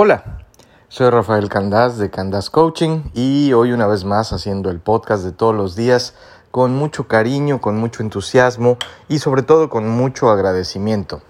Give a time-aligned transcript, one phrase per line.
[0.00, 0.44] Hola,
[0.86, 5.32] soy Rafael Candás de Candás Coaching y hoy una vez más haciendo el podcast de
[5.32, 6.14] todos los días
[6.52, 11.20] con mucho cariño, con mucho entusiasmo y sobre todo con mucho agradecimiento.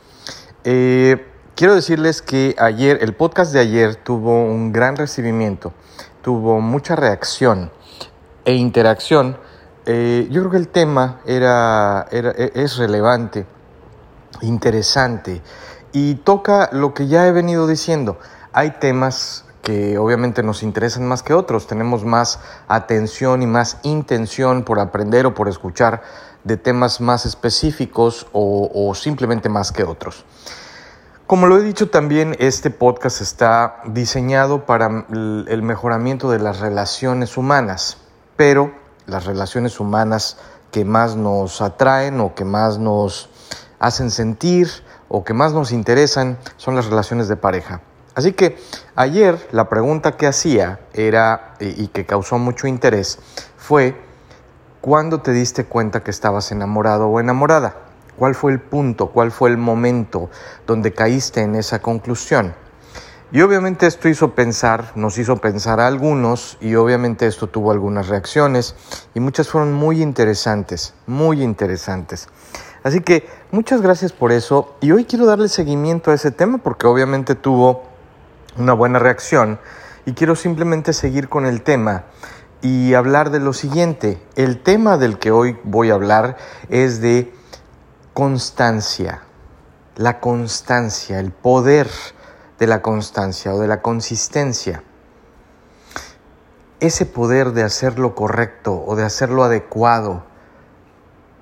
[0.65, 1.27] Eh,
[1.57, 5.73] quiero decirles que ayer, el podcast de ayer tuvo un gran recibimiento,
[6.21, 7.71] tuvo mucha reacción
[8.45, 9.39] e interacción.
[9.87, 13.47] Eh, yo creo que el tema era, e, es relevante,
[14.43, 15.41] interesante
[15.91, 18.19] y toca lo que ya he venido diciendo
[18.53, 24.63] hay temas que obviamente nos interesan más que otros, tenemos más atención y más intención
[24.63, 26.03] por aprender o por escuchar
[26.45, 30.25] de temas más específicos o, simplemente más que otros.
[31.27, 37.37] Como lo he dicho también, este podcast está diseñado para el mejoramiento de las relaciones
[37.37, 37.99] humanas,
[38.37, 38.73] pero
[39.05, 40.39] las relaciones humanas
[40.71, 43.29] que más nos atraen o que más nos
[43.79, 44.69] hacen sentir
[45.09, 47.83] o que más nos interesan son las relaciones de pareja.
[48.19, 48.59] Así que
[48.97, 53.21] ayer la pregunta que hacía era, y que causó mucho interés,
[53.57, 53.95] fue,
[54.81, 57.77] ¿cuándo te diste cuenta que estabas enamorado o enamorada?
[58.17, 60.31] ¿Cuál fue el punto, cuál fue el momento
[60.67, 62.57] donde caíste en esa conclusión?
[63.31, 68.09] Y obviamente esto hizo pensar, nos hizo pensar a algunos y obviamente esto tuvo algunas
[68.09, 68.75] reacciones
[69.15, 72.27] y muchas fueron muy interesantes, muy interesantes.
[72.83, 76.89] Así que muchas gracias por eso y hoy quiero darle seguimiento a ese tema porque
[76.89, 77.88] obviamente tuvo
[78.59, 79.59] una buena reacción
[80.05, 82.05] y quiero simplemente seguir con el tema
[82.61, 84.21] y hablar de lo siguiente.
[84.37, 86.37] El tema del que hoy voy a hablar
[86.69, 87.33] es de
[88.15, 89.23] constancia,
[89.97, 91.89] la constancia, el poder
[92.59, 94.83] de la constancia o de la consistencia.
[96.81, 100.25] Ese poder de hacer lo correcto o de hacerlo adecuado,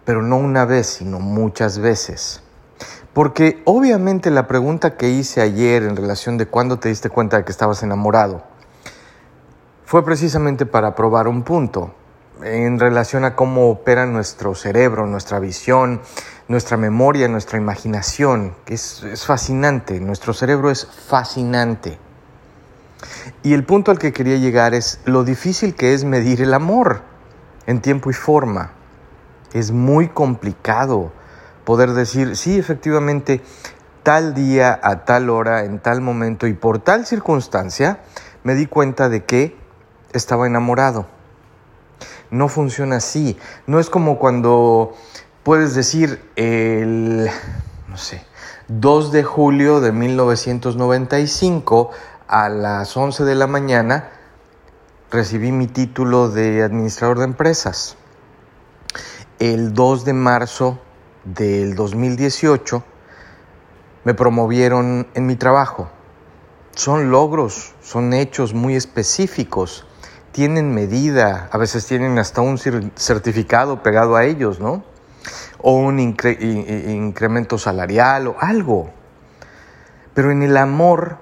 [0.04, 2.42] pero no una vez, sino muchas veces.
[3.16, 7.46] Porque obviamente la pregunta que hice ayer en relación de cuándo te diste cuenta de
[7.46, 8.42] que estabas enamorado
[9.86, 11.94] fue precisamente para probar un punto
[12.42, 16.02] en relación a cómo opera nuestro cerebro, nuestra visión,
[16.46, 21.98] nuestra memoria, nuestra imaginación, es, es fascinante, nuestro cerebro es fascinante.
[23.42, 27.00] Y el punto al que quería llegar es lo difícil que es medir el amor
[27.66, 28.72] en tiempo y forma.
[29.54, 31.12] Es muy complicado
[31.66, 33.42] poder decir, sí, efectivamente,
[34.04, 37.98] tal día, a tal hora, en tal momento y por tal circunstancia,
[38.44, 39.56] me di cuenta de que
[40.12, 41.08] estaba enamorado.
[42.30, 43.36] No funciona así.
[43.66, 44.94] No es como cuando
[45.42, 47.28] puedes decir el,
[47.88, 48.24] no sé,
[48.68, 51.90] 2 de julio de 1995
[52.28, 54.10] a las 11 de la mañana
[55.10, 57.96] recibí mi título de administrador de empresas.
[59.40, 60.78] El 2 de marzo
[61.26, 62.82] del 2018
[64.04, 65.90] me promovieron en mi trabajo.
[66.74, 69.86] Son logros, son hechos muy específicos,
[70.30, 74.84] tienen medida, a veces tienen hasta un certificado pegado a ellos, ¿no?
[75.58, 78.90] O un incremento salarial o algo.
[80.14, 81.18] Pero en el amor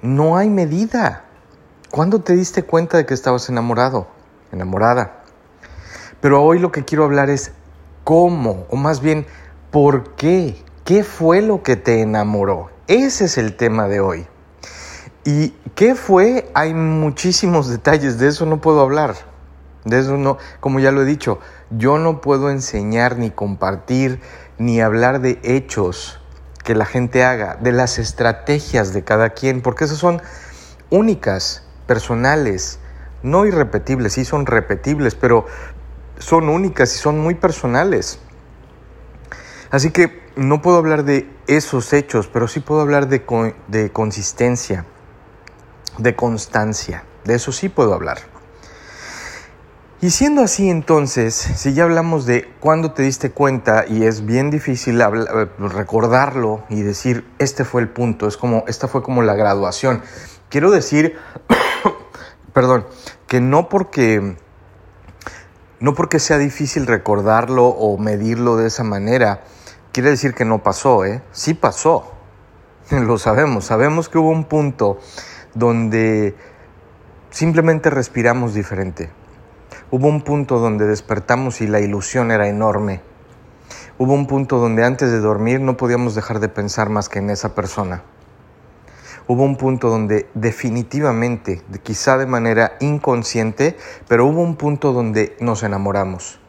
[0.00, 1.24] no hay medida.
[1.90, 4.06] ¿Cuándo te diste cuenta de que estabas enamorado,
[4.52, 5.24] enamorada?
[6.20, 7.52] Pero hoy lo que quiero hablar es
[8.04, 9.26] cómo, o más bien,
[9.72, 10.62] ¿Por qué?
[10.84, 12.68] ¿Qué fue lo que te enamoró?
[12.88, 14.26] Ese es el tema de hoy.
[15.24, 16.50] ¿Y qué fue?
[16.52, 19.14] Hay muchísimos detalles, de eso no puedo hablar.
[19.86, 21.38] De eso no, como ya lo he dicho,
[21.70, 24.20] yo no puedo enseñar ni compartir
[24.58, 26.20] ni hablar de hechos
[26.64, 30.20] que la gente haga, de las estrategias de cada quien, porque esas son
[30.90, 32.78] únicas, personales,
[33.22, 35.46] no irrepetibles, sí son repetibles, pero
[36.18, 38.18] son únicas y son muy personales.
[39.72, 43.22] Así que no puedo hablar de esos hechos, pero sí puedo hablar de,
[43.68, 44.84] de consistencia,
[45.96, 47.04] de constancia.
[47.24, 48.18] De eso sí puedo hablar.
[50.02, 54.50] Y siendo así entonces, si ya hablamos de cuándo te diste cuenta y es bien
[54.50, 55.06] difícil eh,
[55.58, 60.02] recordarlo y decir, este fue el punto, es como, esta fue como la graduación.
[60.50, 61.16] Quiero decir,
[62.52, 62.84] perdón,
[63.26, 64.36] que no porque,
[65.80, 69.44] no porque sea difícil recordarlo o medirlo de esa manera,
[69.92, 71.22] quiere decir que no pasó, ¿eh?
[71.32, 72.12] Sí pasó.
[72.90, 73.66] Lo sabemos.
[73.66, 74.98] Sabemos que hubo un punto
[75.54, 76.34] donde
[77.30, 79.10] simplemente respiramos diferente.
[79.90, 83.02] Hubo un punto donde despertamos y la ilusión era enorme.
[83.98, 87.30] Hubo un punto donde antes de dormir no podíamos dejar de pensar más que en
[87.30, 88.02] esa persona.
[89.28, 93.76] Hubo un punto donde definitivamente, quizá de manera inconsciente,
[94.08, 96.40] pero hubo un punto donde nos enamoramos.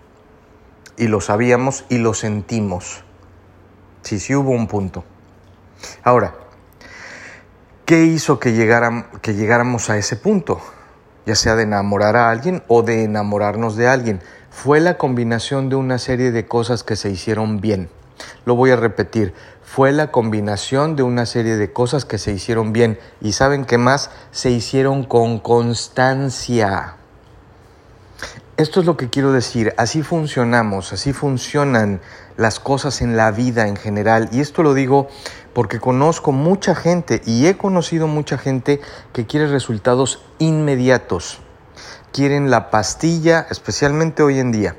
[0.97, 3.03] Y lo sabíamos y lo sentimos.
[4.03, 5.03] Sí, sí hubo un punto.
[6.03, 6.35] Ahora,
[7.85, 8.53] ¿Qué hizo que,
[9.21, 10.61] que llegáramos a ese punto?
[11.25, 14.21] Ya sea de enamorar a alguien o de enamorarnos de alguien.
[14.49, 17.89] Fue la combinación de una serie de cosas que se hicieron bien.
[18.45, 19.33] Lo voy a repetir.
[19.63, 22.97] Fue la combinación de una serie de cosas que se hicieron bien.
[23.19, 24.11] ¿Y saben qué más?
[24.31, 26.95] Se hicieron con constancia.
[28.55, 32.01] Esto es lo que quiero decir, así funcionamos, así funcionan
[32.37, 34.29] las cosas en la vida en general.
[34.31, 35.07] Y esto lo digo
[35.53, 38.79] porque conozco mucha gente y he conocido mucha gente
[39.11, 41.39] que quiere resultados inmediatos.
[42.11, 44.75] Quieren la pastilla, especialmente hoy en día.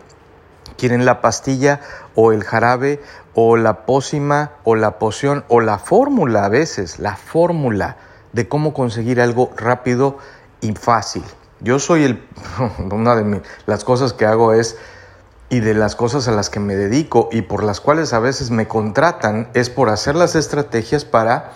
[0.78, 1.80] Quieren la pastilla
[2.14, 3.02] o el jarabe
[3.34, 7.96] o la pócima o la poción o la fórmula a veces, la fórmula
[8.32, 10.18] de cómo conseguir algo rápido
[10.60, 11.24] y fácil.
[11.60, 12.28] Yo soy el,
[12.90, 14.76] una de las cosas que hago es,
[15.48, 18.50] y de las cosas a las que me dedico y por las cuales a veces
[18.50, 21.52] me contratan, es por hacer las estrategias para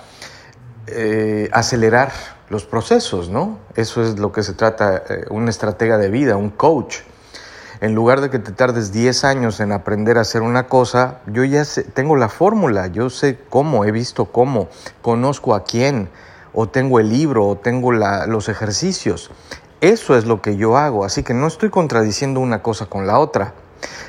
[0.86, 2.12] eh, acelerar
[2.48, 3.58] los procesos, ¿no?
[3.74, 6.98] Eso es lo que se trata, eh, un estratega de vida, un coach.
[7.80, 11.44] En lugar de que te tardes 10 años en aprender a hacer una cosa, yo
[11.44, 11.64] ya
[11.94, 14.68] tengo la fórmula, yo sé cómo, he visto cómo,
[15.02, 16.08] conozco a quién,
[16.52, 19.30] o tengo el libro, o tengo los ejercicios.
[19.80, 23.20] Eso es lo que yo hago, así que no estoy contradiciendo una cosa con la
[23.20, 23.54] otra.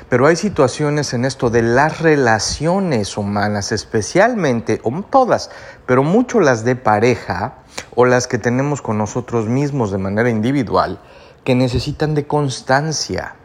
[0.08, 5.50] Pero hay situaciones en esto de las relaciones humanas, especialmente, o todas,
[5.86, 7.58] pero mucho las de pareja
[7.94, 10.98] o las que tenemos con nosotros mismos de manera individual,
[11.44, 13.36] que necesitan de constancia,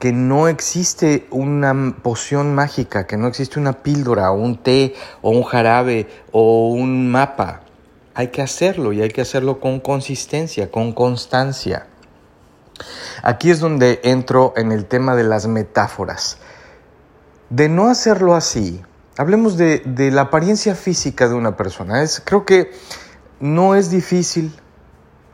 [0.00, 5.30] que no existe una poción mágica, que no existe una píldora o un té o
[5.30, 7.60] un jarabe o un mapa
[8.18, 11.86] hay que hacerlo y hay que hacerlo con consistencia, con constancia.
[13.22, 16.38] Aquí es donde entro en el tema de las metáforas.
[17.48, 18.82] De no hacerlo así,
[19.16, 22.02] hablemos de, la apariencia física de una persona.
[22.02, 22.72] Es, creo que
[23.38, 24.52] no es difícil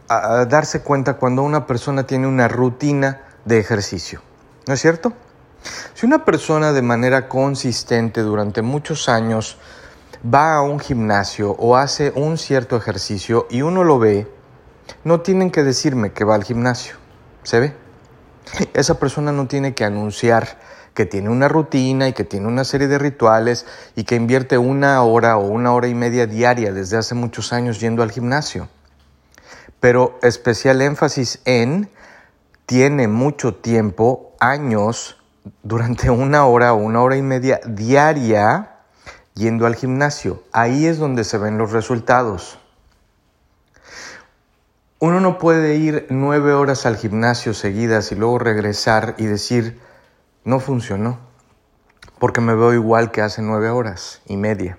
[0.06, 4.20] darse cuenta cuando una persona tiene una rutina de ejercicio.
[4.66, 5.14] ¿No es cierto?
[5.94, 9.56] Si una persona de manera consistente durante muchos años
[10.24, 14.26] va a un gimnasio o hace un cierto ejercicio y uno lo ve,
[15.04, 16.96] no tienen que decirme que va al gimnasio.
[17.42, 17.74] ¿Se ve?
[18.74, 20.58] Esa persona no tiene que anunciar
[20.94, 23.66] que tiene una rutina y que tiene una serie de rituales
[23.96, 27.80] y que invierte una hora o una hora y media diaria desde hace muchos años
[27.80, 28.68] yendo al gimnasio.
[29.80, 31.90] Pero especial énfasis en
[32.64, 35.18] tiene mucho tiempo, años,
[35.62, 38.73] durante una hora o una hora y media diaria
[39.34, 40.42] yendo al gimnasio.
[40.52, 42.58] Ahí es donde se ven los resultados.
[45.00, 49.80] Uno no puede ir nueve horas al gimnasio seguidas y luego regresar y decir,
[50.44, 51.18] no funcionó,
[52.18, 54.78] porque me veo igual que hace nueve horas y media.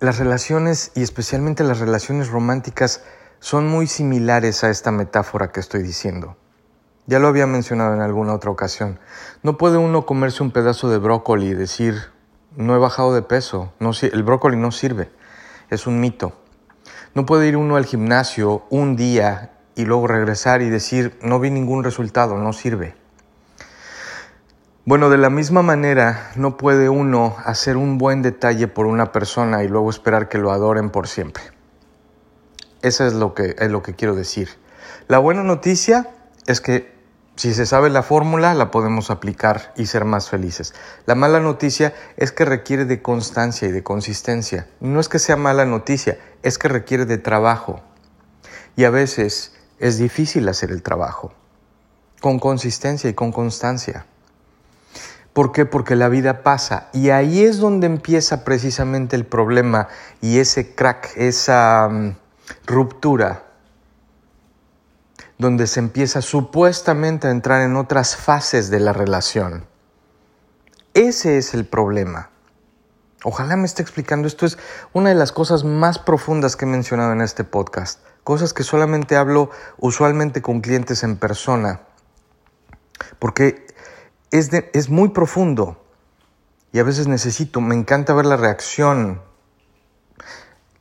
[0.00, 3.02] Las relaciones, y especialmente las relaciones románticas,
[3.40, 6.36] son muy similares a esta metáfora que estoy diciendo.
[7.06, 9.00] Ya lo había mencionado en alguna otra ocasión.
[9.42, 12.12] No puede uno comerse un pedazo de brócoli y decir,
[12.56, 15.10] no he bajado de peso, no, el brócoli no sirve,
[15.70, 16.32] es un mito.
[17.14, 21.50] No puede ir uno al gimnasio un día y luego regresar y decir, no vi
[21.50, 22.94] ningún resultado, no sirve.
[24.84, 29.62] Bueno, de la misma manera, no puede uno hacer un buen detalle por una persona
[29.62, 31.42] y luego esperar que lo adoren por siempre.
[32.80, 34.48] Eso es lo que, es lo que quiero decir.
[35.06, 36.08] La buena noticia
[36.46, 36.97] es que
[37.38, 40.74] si se sabe la fórmula, la podemos aplicar y ser más felices.
[41.06, 44.66] La mala noticia es que requiere de constancia y de consistencia.
[44.80, 47.80] No es que sea mala noticia, es que requiere de trabajo.
[48.74, 51.32] Y a veces es difícil hacer el trabajo,
[52.20, 54.06] con consistencia y con constancia.
[55.32, 55.64] ¿Por qué?
[55.64, 56.88] Porque la vida pasa.
[56.92, 59.86] Y ahí es donde empieza precisamente el problema
[60.20, 62.16] y ese crack, esa mm,
[62.66, 63.47] ruptura
[65.38, 69.66] donde se empieza supuestamente a entrar en otras fases de la relación.
[70.94, 72.30] Ese es el problema.
[73.22, 74.26] Ojalá me esté explicando.
[74.26, 74.58] Esto es
[74.92, 78.00] una de las cosas más profundas que he mencionado en este podcast.
[78.24, 81.82] Cosas que solamente hablo usualmente con clientes en persona.
[83.20, 83.66] Porque
[84.32, 85.84] es, es muy profundo.
[86.72, 89.22] Y a veces necesito, me encanta ver la reacción,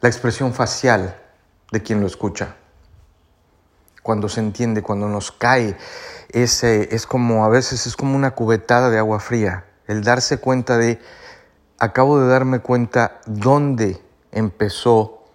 [0.02, 1.22] la expresión facial
[1.72, 2.56] de quien lo escucha
[4.08, 5.76] cuando se entiende, cuando nos cae,
[6.30, 10.78] ese, es como a veces es como una cubetada de agua fría, el darse cuenta
[10.78, 11.02] de,
[11.78, 15.26] acabo de darme cuenta dónde empezó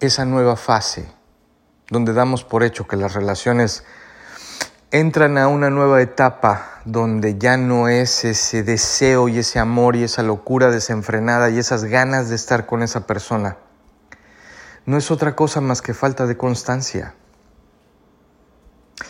[0.00, 1.06] esa nueva fase,
[1.88, 3.84] donde damos por hecho que las relaciones
[4.90, 10.02] entran a una nueva etapa donde ya no es ese deseo y ese amor y
[10.02, 13.56] esa locura desenfrenada y esas ganas de estar con esa persona
[14.84, 17.14] no es otra cosa más que falta de constancia.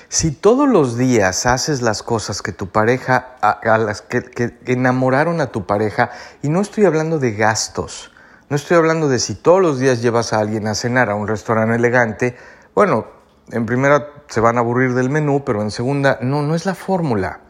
[0.09, 5.49] Si todos los días haces las cosas que tu pareja, a, las que, enamoraron a
[5.49, 6.11] tu pareja,
[6.43, 8.11] y no estoy hablando de gastos,
[8.49, 11.29] no estoy hablando de si todos los días llevas a alguien a cenar a un
[11.29, 12.37] restaurante elegante,
[12.75, 13.07] bueno,
[13.51, 16.75] en primera se van a aburrir del menú, pero en segunda, no, no es la
[16.75, 17.41] fórmula.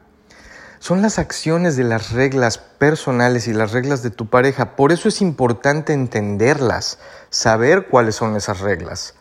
[0.81, 4.75] Son las acciones de las reglas personales y las reglas de tu pareja.
[4.76, 6.99] Por eso es importante entenderlas,
[7.31, 9.14] saber cuáles son esas reglas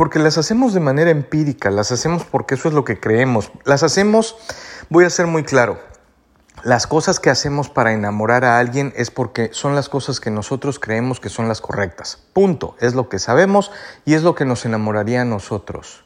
[0.00, 3.82] porque las hacemos de manera empírica, las hacemos porque eso es lo que creemos, las
[3.82, 4.34] hacemos,
[4.88, 5.78] voy a ser muy claro,
[6.64, 10.78] las cosas que hacemos para enamorar a alguien es porque son las cosas que nosotros
[10.78, 12.18] creemos que son las correctas.
[12.32, 12.76] Punto.
[12.80, 13.72] Es lo que sabemos
[14.06, 16.02] y es lo que nos enamoraría a nosotros.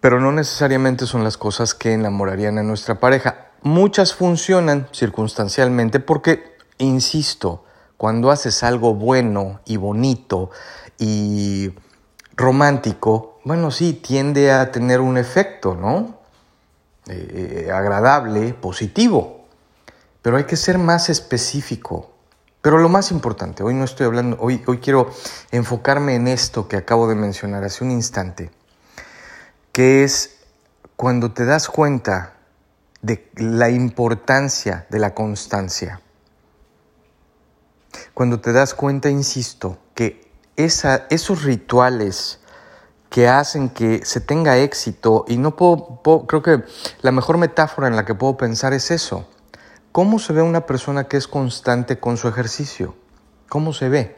[0.00, 3.52] Pero no necesariamente son las cosas que enamorarían a nuestra pareja.
[3.62, 7.64] Muchas funcionan circunstancialmente porque, insisto,
[7.96, 10.50] cuando haces algo bueno y bonito
[10.98, 11.72] y
[12.36, 16.18] romántico, bueno, sí, tiende a tener un efecto, ¿no?
[17.06, 19.46] Eh, agradable, positivo.
[20.22, 22.12] Pero hay que ser más específico.
[22.60, 25.10] Pero lo más importante, hoy no estoy hablando, hoy quiero
[25.50, 28.52] enfocarme en esto que acabo de mencionar hace un instante,
[29.72, 30.36] que es
[30.94, 32.34] cuando te das cuenta
[33.00, 36.00] de la importancia de la constancia.
[38.14, 42.40] Cuando te das cuenta, insisto, que esos rituales
[43.10, 46.62] que hacen que se tenga éxito, y no puedo, creo que
[47.02, 49.28] la mejor metáfora en la que puedo pensar es eso.
[49.92, 52.94] ¿Cómo se ve una persona que es constante con su ejercicio?
[53.50, 54.16] ¿Cómo se ve?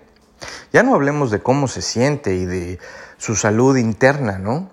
[0.72, 2.78] Ya no hablemos de cómo se siente y de
[3.18, 4.70] su salud interna, ¿no?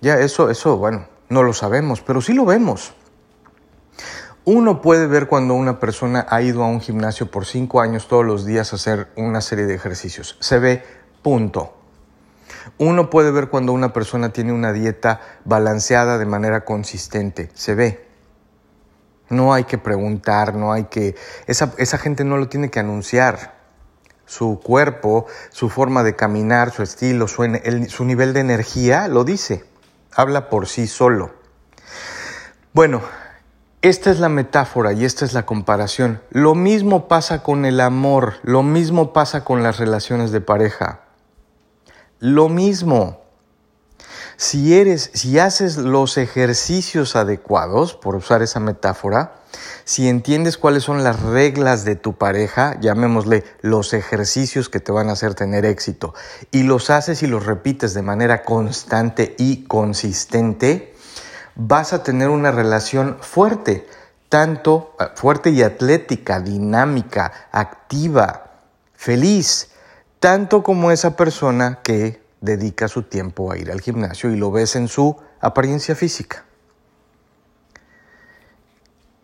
[0.00, 2.94] Ya eso, eso, bueno, no lo sabemos, pero sí lo vemos.
[4.44, 8.26] Uno puede ver cuando una persona ha ido a un gimnasio por cinco años todos
[8.26, 10.36] los días a hacer una serie de ejercicios.
[10.40, 10.82] Se ve
[11.22, 11.76] punto.
[12.78, 17.50] Uno puede ver cuando una persona tiene una dieta balanceada de manera consistente.
[17.54, 18.08] Se ve.
[19.28, 21.14] No hay que preguntar, no hay que...
[21.46, 23.54] Esa, esa gente no lo tiene que anunciar.
[24.26, 27.44] Su cuerpo, su forma de caminar, su estilo, su,
[27.88, 29.64] su nivel de energía lo dice.
[30.14, 31.32] Habla por sí solo.
[32.72, 33.02] Bueno,
[33.82, 36.22] esta es la metáfora y esta es la comparación.
[36.30, 41.00] Lo mismo pasa con el amor, lo mismo pasa con las relaciones de pareja.
[42.20, 43.22] Lo mismo.
[44.36, 49.34] Si eres, si haces los ejercicios adecuados, por usar esa metáfora,
[49.84, 55.08] si entiendes cuáles son las reglas de tu pareja, llamémosle los ejercicios que te van
[55.08, 56.14] a hacer tener éxito,
[56.52, 60.94] y los haces y los repites de manera constante y consistente,
[61.54, 63.86] vas a tener una relación fuerte,
[64.28, 68.50] tanto eh, fuerte y atlética, dinámica, activa,
[68.94, 69.70] feliz,
[70.20, 74.76] tanto como esa persona que dedica su tiempo a ir al gimnasio y lo ves
[74.76, 76.44] en su apariencia física.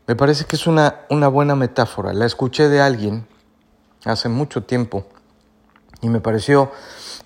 [0.07, 2.15] Me parece que es una, una buena metáfora.
[2.15, 3.27] La escuché de alguien
[4.05, 5.07] hace mucho tiempo
[6.01, 6.73] y me pareció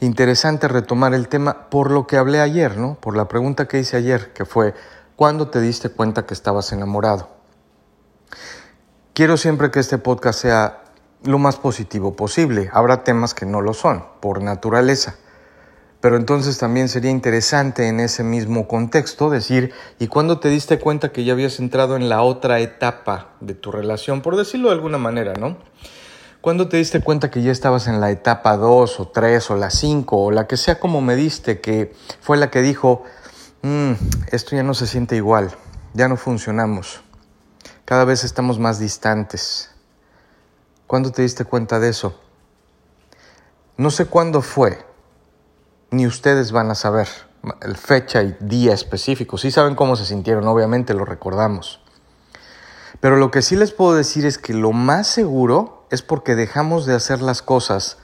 [0.02, 2.96] interesante retomar el tema por lo que hablé ayer, ¿no?
[3.00, 4.74] Por la pregunta que hice ayer, que fue,
[5.16, 7.30] ¿cuándo te diste cuenta que estabas enamorado?
[9.14, 10.82] Quiero siempre que este podcast sea
[11.22, 12.70] lo más positivo posible.
[12.72, 15.16] Habrá temas que no lo son, por naturaleza.
[16.00, 21.12] Pero entonces también sería interesante en ese mismo contexto decir, ¿y cuándo te diste cuenta
[21.12, 24.20] que ya habías entrado en la otra etapa de tu relación?
[24.20, 25.58] Por decirlo de alguna manera, ¿no?
[26.42, 29.70] ¿Cuándo te diste cuenta que ya estabas en la etapa 2 o 3 o la
[29.70, 33.04] 5 o la que sea como me diste, que fue la que dijo,
[33.62, 33.92] mm,
[34.32, 35.52] esto ya no se siente igual,
[35.94, 37.00] ya no funcionamos,
[37.84, 39.70] cada vez estamos más distantes?
[40.88, 42.20] ¿Cuándo te diste cuenta de eso?
[43.76, 44.84] No sé cuándo fue,
[45.92, 47.06] ni ustedes van a saber
[47.60, 49.38] el fecha y día específico.
[49.38, 51.80] Sí saben cómo se sintieron, obviamente lo recordamos.
[52.98, 56.86] Pero lo que sí les puedo decir es que lo más seguro es porque dejamos
[56.86, 57.98] de hacer las cosas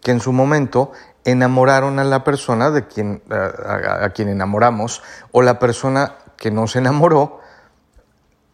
[0.00, 0.92] que en su momento
[1.24, 7.40] enamoraron a la persona de quien, a, quien enamoramos o la persona que nos enamoró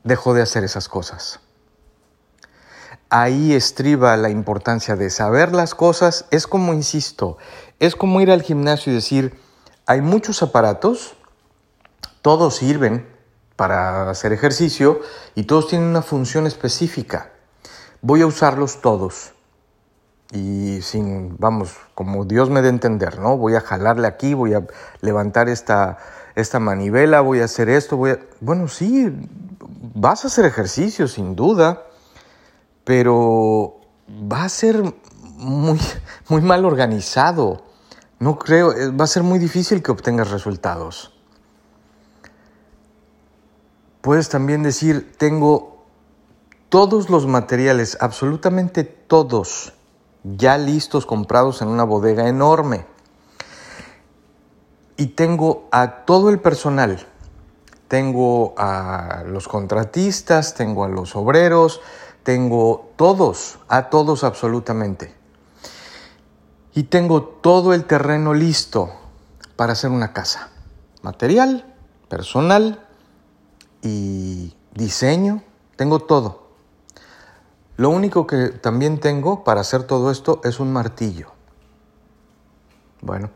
[0.03, 1.39] dejó de hacer esas cosas.
[3.11, 6.25] Ahí estriba la importancia de saber las cosas.
[6.33, 7.39] Es como, insisto,
[7.79, 9.41] es como ir al gimnasio y decir,
[9.87, 11.15] hay muchos aparatos,
[12.23, 13.09] todos sirven
[13.55, 15.01] para hacer ejercicio
[15.37, 17.31] y todos tienen una función específica
[18.03, 19.33] voy a usarlos todos.
[20.33, 23.37] Y sin, vamos, como Dios me dé entender, ¿no?
[23.37, 24.65] Voy a jalarle aquí, voy a
[25.01, 25.99] levantar esta,
[26.37, 28.19] esta manivela, voy a hacer esto, voy a...
[28.41, 29.13] Bueno, sí,
[29.95, 31.83] vas a hacer ejercicio, sin duda,
[32.85, 34.83] pero va a ser
[35.37, 35.81] muy,
[36.29, 37.65] muy mal organizado.
[38.21, 41.13] No creo, eh, va a ser muy difícil que obtengas resultados.
[44.01, 45.80] Puedes también decir, tengo
[46.71, 49.75] todos los materiales, absolutamente todos,
[50.23, 52.87] ya listos, comprados en una bodega enorme.
[54.97, 57.07] Y tengo a todo el personal.
[57.89, 61.81] Tengo a los contratistas, tengo a los obreros,
[62.23, 65.13] tengo todos, a todos absolutamente.
[66.73, 68.91] Y tengo todo el terreno listo
[69.57, 70.51] para hacer una casa.
[71.03, 71.75] Material,
[72.09, 72.87] personal
[73.83, 75.43] y diseño,
[75.75, 76.40] tengo todo.
[77.81, 81.33] Lo único que también tengo para hacer todo esto es un martillo.
[83.01, 83.31] Bueno,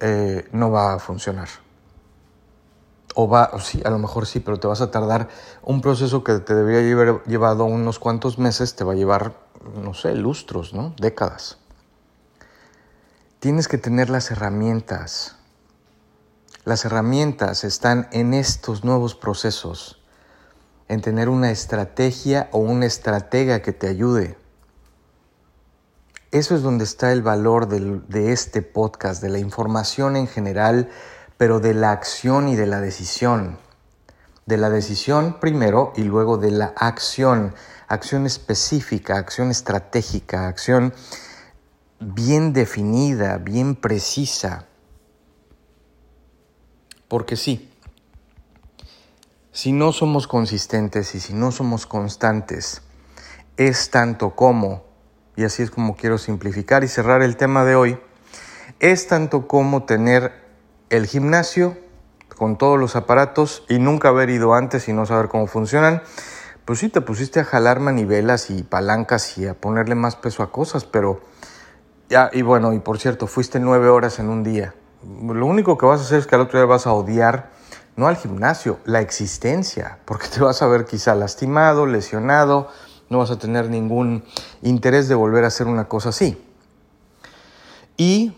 [0.00, 1.50] eh, no va a funcionar.
[3.14, 5.28] O va, sí, a lo mejor sí, pero te vas a tardar
[5.62, 9.34] un proceso que te debería haber llevado unos cuantos meses, te va a llevar,
[9.74, 10.94] no sé, lustros, ¿no?
[10.98, 11.58] Décadas.
[13.40, 15.36] Tienes que tener las herramientas.
[16.64, 19.99] Las herramientas están en estos nuevos procesos
[20.90, 24.36] en tener una estrategia o una estratega que te ayude.
[26.32, 30.88] Eso es donde está el valor de este podcast, de la información en general,
[31.36, 33.56] pero de la acción y de la decisión.
[34.46, 37.54] De la decisión primero y luego de la acción.
[37.86, 40.92] Acción específica, acción estratégica, acción
[42.00, 44.66] bien definida, bien precisa.
[47.06, 47.69] Porque sí,
[49.60, 52.80] si no somos consistentes y si no somos constantes,
[53.58, 54.84] es tanto como,
[55.36, 57.98] y así es como quiero simplificar y cerrar el tema de hoy,
[58.78, 60.32] es tanto como tener
[60.88, 61.76] el gimnasio
[62.38, 66.00] con todos los aparatos y nunca haber ido antes y no saber cómo funcionan.
[66.64, 70.50] Pues sí, te pusiste a jalar manivelas y palancas y a ponerle más peso a
[70.50, 71.20] cosas, pero
[72.08, 74.74] ya, y bueno, y por cierto, fuiste nueve horas en un día.
[75.02, 77.59] Lo único que vas a hacer es que al otro día vas a odiar
[77.96, 82.68] no al gimnasio, la existencia, porque te vas a ver quizá lastimado, lesionado,
[83.08, 84.24] no vas a tener ningún
[84.62, 86.42] interés de volver a hacer una cosa así.
[87.96, 88.32] Y,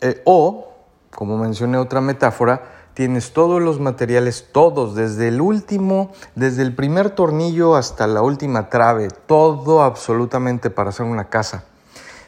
[0.00, 0.72] eh, o,
[1.10, 7.10] como mencioné otra metáfora, tienes todos los materiales, todos, desde el último, desde el primer
[7.10, 11.64] tornillo hasta la última trave, todo absolutamente para hacer una casa.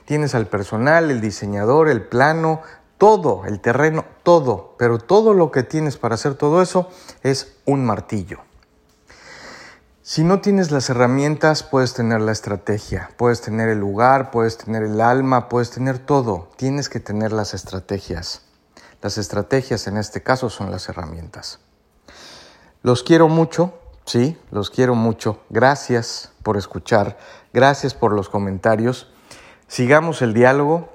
[0.07, 2.63] Tienes al personal, el diseñador, el plano,
[3.05, 6.89] todo, el terreno, todo, pero todo lo que tienes para hacer todo eso
[7.23, 8.39] es un martillo.
[10.01, 14.85] Si no tienes las herramientas, puedes tener la estrategia, puedes tener el lugar, puedes tener
[14.85, 16.49] el alma, puedes tener todo.
[16.57, 18.41] Tienes que tener las estrategias.
[19.03, 21.59] Las estrategias en este caso son las herramientas.
[22.81, 23.75] Los quiero mucho,
[24.07, 25.41] sí, los quiero mucho.
[25.51, 27.19] Gracias por escuchar,
[27.53, 29.13] gracias por los comentarios.
[29.69, 30.94] Sigamos el diálogo,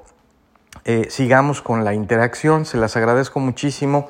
[0.91, 2.65] eh, sigamos con la interacción.
[2.65, 4.07] Se las agradezco muchísimo.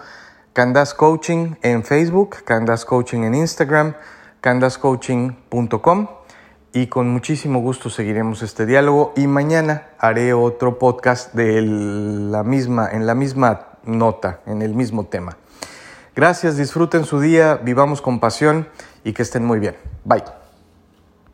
[0.53, 3.95] Candas Coaching en Facebook, Candas Coaching en Instagram,
[4.39, 6.07] candascoaching.com
[6.71, 12.87] y con muchísimo gusto seguiremos este diálogo y mañana haré otro podcast de la misma,
[12.89, 15.35] en la misma nota, en el mismo tema.
[16.15, 18.69] Gracias, disfruten su día, vivamos con pasión
[19.03, 19.75] y que estén muy bien.
[20.05, 20.38] Bye.